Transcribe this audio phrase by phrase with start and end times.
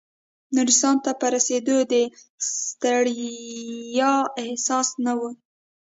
[0.55, 1.93] نورستان ته په رسېدو د
[2.47, 5.21] ستړیا احساس نه و.